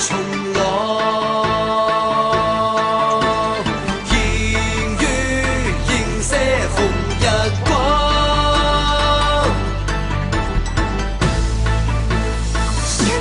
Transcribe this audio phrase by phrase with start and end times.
[0.00, 0.16] 香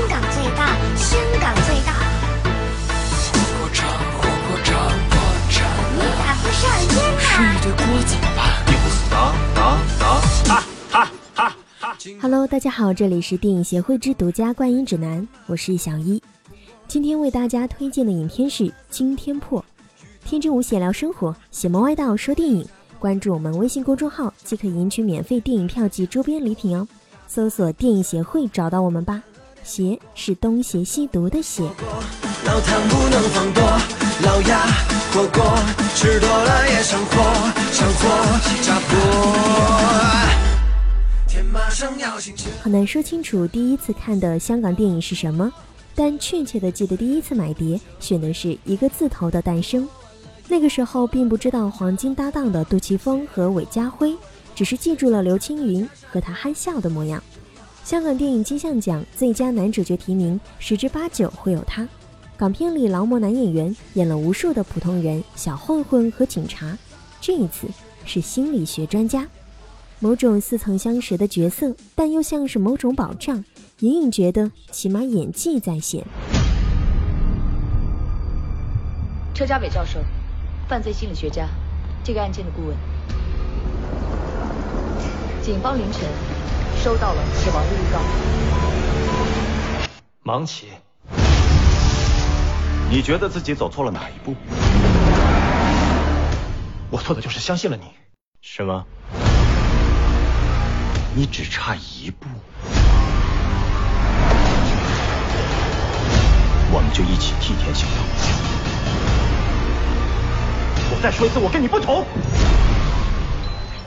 [0.07, 0.61] 港最大，
[0.95, 1.91] 香港最大，
[5.95, 7.27] 你打不上烟呐！
[7.51, 8.39] 你的锅怎么办？
[8.67, 9.13] 你不死打
[9.53, 9.59] 打
[9.99, 10.01] 打！
[10.47, 10.93] 哈哈
[11.35, 11.83] 哈哈
[12.21, 16.21] ！Hello，大家好，这里是电影协会之独家观影指南，我是小一。
[16.89, 19.61] 今天为大家推荐的影片是《惊天破》。
[20.25, 22.67] 天真无邪聊生活，邪门歪道说电影。
[22.97, 26.87] 关注我们微信公众号即可赢取免费电影票及周边礼品哦。
[27.27, 29.21] 搜索“电影协会”找到我们吧。
[29.63, 31.61] 邪是东邪西毒的邪。
[31.61, 33.63] 老汤不能放多，
[34.23, 34.65] 老鸭
[35.13, 35.43] 火锅
[35.93, 37.21] 吃多了也上火，
[37.71, 38.09] 上火
[38.63, 38.97] 炸锅。
[41.27, 42.17] 天马上要。
[42.63, 45.51] 很难说清楚第一次看的香港电影是什么，
[45.99, 49.83] 但确切的记得第一次买碟选的是一个字头的《诞生》。
[50.47, 54.15] 那个时候并不知道黄金搭档的杜琪峰和韦家辉，
[54.55, 57.21] 只是记住了刘青云和他憨笑的模样。
[57.83, 61.85] 香港电影金像奖最佳男主角提名十之八九会有他。
[62.37, 66.77] 港片里劳模男演员演了无数的普通人、小混混和警察，
[67.19, 67.67] 这一次
[68.05, 69.27] 是心理学专家。
[69.99, 73.43] 某种似曾相识的角色，但又像是某种保障，
[73.79, 76.03] 隐隐觉得起码演技在线。
[79.33, 79.99] 车家伟教授，
[80.67, 81.47] 犯罪心理学家，
[82.03, 82.75] 这个案件的顾问。
[85.41, 86.01] 警方凌晨
[86.83, 87.99] 收到了死亡的预告。
[90.25, 90.67] 盲棋，
[92.91, 94.35] 你觉得自己走错了哪一步？
[96.91, 97.83] 我错的就是相信了你，
[98.41, 98.83] 是吗？
[101.15, 102.27] 你只差一步，
[106.99, 108.03] 就一起替天行道。
[110.91, 112.03] 我再说一次，我跟你不同。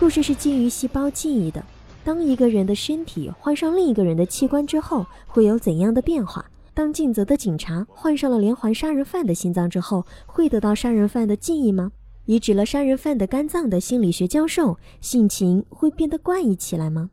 [0.00, 1.62] 故事是基于细胞记忆的。
[2.02, 6.42] 当一个人的身体换上另一个人的器官之后，会有怎样的变化？
[6.72, 11.92] 当尽责的警察换上了连环杀人犯的心脏之后，会得到杀人犯的记忆吗？
[12.24, 17.10] 移植了杀人犯的肝脏的心理学教授，性情会变得怪异起来吗？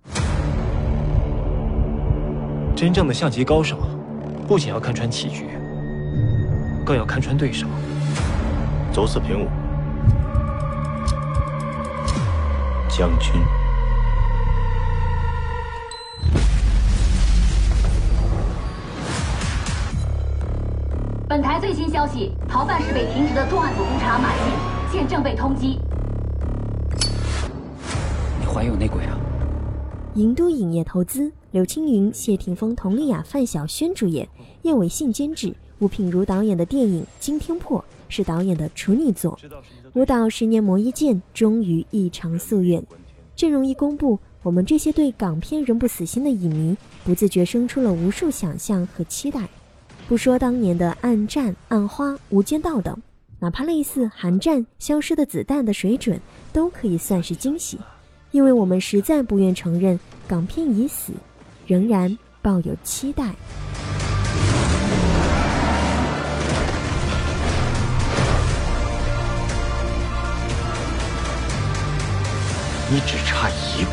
[2.74, 3.78] 真正的象棋高手，
[4.48, 5.46] 不仅要看穿棋局，
[6.90, 7.68] 更要看穿对手。
[8.92, 9.48] 走四平五，
[12.90, 13.32] 将军。
[21.28, 24.46] 本台最新消息：逃犯是被停职的重案组督察马进，
[24.92, 25.78] 现正被通缉。
[28.40, 29.16] 你怀疑有内鬼啊？
[30.16, 34.28] 银都影业投资，刘青云、谢霆锋、佟丽娅、范晓萱主演，
[34.64, 37.80] 叶伟信监制，吴品如导演的电影《惊天破》
[38.10, 39.40] 是导演的处女作。
[39.94, 42.86] 舞蹈十年磨一剑，终于一偿夙愿。
[43.36, 46.76] 阵容一公布，我们这些对港片仍不死心的影迷，
[47.06, 49.48] 不自觉生出了无数想象和期待。
[50.10, 53.02] 不说当年的《暗战》《暗花》《无间道》等，
[53.40, 56.20] 哪怕类似《寒战》《消失的子弹》的水准，
[56.52, 57.78] 都可以算是惊喜。
[58.32, 59.98] 因为我们实在不愿承认
[60.28, 61.14] 港片已死，
[61.66, 63.34] 仍然抱有期待。
[72.92, 73.92] 你只差一步，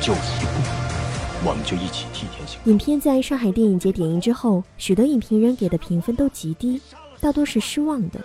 [0.00, 2.58] 就一步，我们就一起替天行。
[2.64, 6.82] 影片在上海电影节点映之后，许多影评人给的评分都极低，
[7.20, 8.20] 大多是失望的。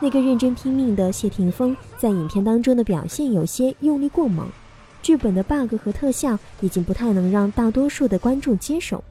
[0.00, 4.48] 那个认真拼命的谢霆锋在影片当中的表现有些用力过猛，
[5.02, 9.04] 剧本的 bug 和特效已经不太能让大多数的观众接受。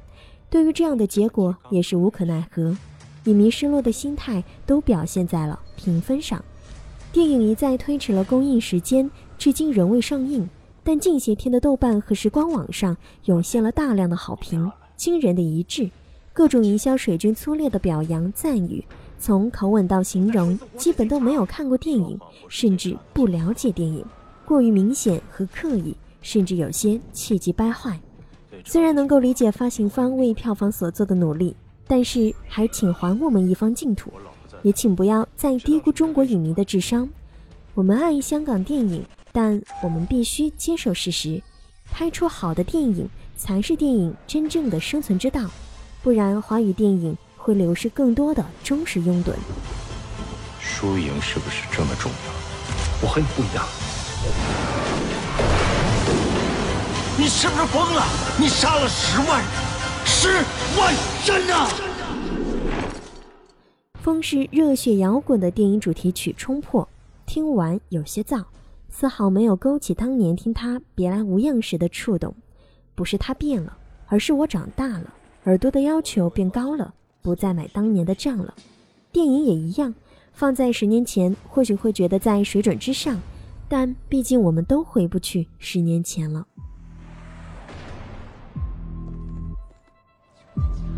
[0.49, 2.75] 对于这样的结果也是无可奈何，
[3.25, 6.43] 影迷失落的心态都表现在了评分上。
[7.11, 10.47] 电影一再推迟了公映时间，至今仍未上映。
[10.83, 12.95] 但近些天的豆瓣和时光网上
[13.25, 15.89] 涌现了大量的好评，惊人的一致，
[16.33, 18.83] 各种营销水军粗劣的表扬赞誉，
[19.19, 24.03] 从口吻到形容，基本都没有看过电影，甚至不了解电影，
[24.45, 27.99] 过于明显和刻意，甚至有些气急败坏。
[28.65, 31.55] 虽然能够理解发行方为票房所做的努力，
[31.87, 34.11] 但是还请还我们一方净土，
[34.63, 37.07] 也请不要再低估中国影迷的智商。
[37.75, 39.05] 我们爱香港电影，
[39.41, 41.41] 但我们必须接受事实，
[41.89, 45.49] 拍出好的电影才是电影真正的生存之道，
[46.03, 49.31] 不然华语电影会流失更多的忠实拥趸。
[50.59, 52.17] 输赢是不是这么重要？
[53.01, 53.65] 我和你不一样。
[57.17, 58.03] 你是不是疯了？
[58.37, 59.47] 你杀了十万人，
[60.03, 60.27] 十
[60.77, 60.93] 万
[61.25, 61.69] 人呐！
[64.03, 66.83] 风是热血摇滚的电影主题曲《冲破》，
[67.25, 68.43] 听完有些燥，
[68.89, 72.35] 丝毫没有勾起当年听他别来无恙时的触动。
[72.95, 73.77] 不是他变了，
[74.07, 75.13] 而是我长大了，
[75.45, 78.53] 耳朵的要求变高了，不再买当年的账了。
[79.11, 79.93] 电影也一样，
[80.33, 83.17] 放在十年前或许会觉得在水准之上，
[83.69, 86.45] 但毕竟我们都回不去十年前了。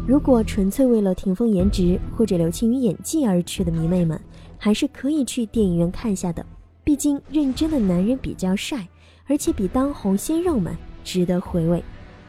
[0.08, 4.20] 如果纯粹为了霆锋颜值或者刘青云演技而去的迷妹们，
[4.58, 6.44] 还是可以去电影院看下的。
[6.92, 8.86] 毕竟认真的男人比较帅，
[9.26, 11.82] 而且比当红鲜肉们值得回味。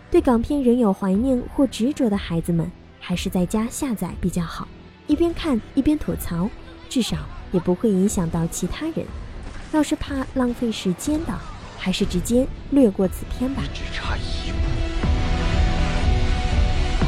[0.09, 2.71] 对港片仍有怀念或执着的孩子们，
[3.01, 4.69] 还是在家下载比较好，
[5.09, 6.49] 一边看一边吐槽，
[6.89, 7.17] 至少
[7.51, 9.05] 也不会影响到其他人。
[9.73, 11.37] 要是怕浪费时间的，
[11.77, 13.65] 还是直接略过此片吧。
[13.75, 14.59] 只差一步。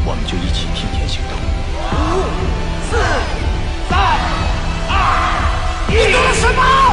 [0.04, 1.36] 我们就一起替天行道。
[2.16, 2.20] 五、
[2.90, 2.96] 四、
[3.88, 3.96] 三、
[4.90, 5.94] 二、一。
[5.94, 6.83] 你做了什么？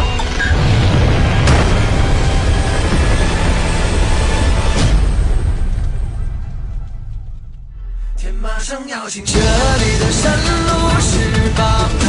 [9.02, 10.70] 马上要行，这里的山路
[11.02, 11.10] 十
[11.58, 12.06] 八坡，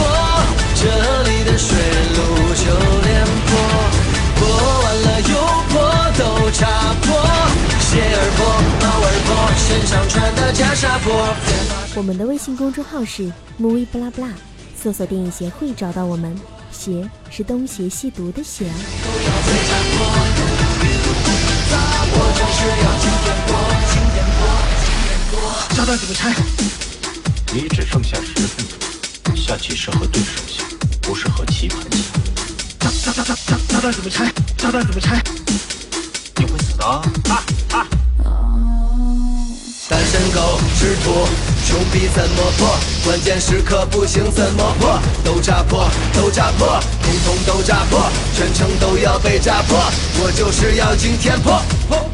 [0.74, 0.82] 这
[1.22, 2.20] 里的水路
[2.52, 2.64] 九
[3.02, 3.50] 连坡，
[4.36, 4.40] 坡
[4.82, 5.32] 完了又
[5.70, 5.74] 坡，
[6.18, 6.60] 都差
[7.00, 7.08] 坡，
[7.80, 8.44] 鞋儿破，
[8.82, 11.08] 帽儿破，身上穿的袈裟坡。
[11.94, 14.28] 我们的微信公众号是 movie 不拉不拉，
[14.76, 16.38] 搜索电影协会找到我们。
[16.70, 18.74] 邪是东邪西毒的邪啊。
[22.14, 24.41] 我就是要
[25.74, 26.34] 炸弹怎么拆？
[27.52, 28.66] 你只剩下十分
[29.24, 30.62] 钟，下棋适合对手下，
[31.00, 31.98] 不适合棋盘下。
[32.78, 34.30] 炸炸炸炸炸炸弹怎么拆？
[34.58, 35.22] 炸弹怎么拆？
[36.36, 37.02] 你会死的啊！
[37.72, 37.86] 啊！
[39.88, 41.26] 单身狗吃土，
[41.66, 42.76] 穷逼怎么破？
[43.04, 45.00] 关键时刻不行怎么破？
[45.24, 49.78] 都炸破，都炸破，通通都炸破，全程都要被炸破。
[50.22, 52.08] 我就是要惊天破破。